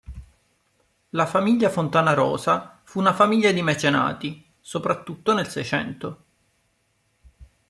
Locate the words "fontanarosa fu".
1.69-2.97